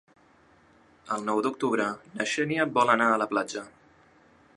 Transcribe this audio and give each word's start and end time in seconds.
El 1.17 1.27
nou 1.27 1.41
d'octubre 1.47 1.85
na 2.15 2.27
Xènia 2.31 2.67
vol 2.79 2.93
anar 2.95 3.11
a 3.17 3.21
la 3.25 3.29
platja. 3.35 3.63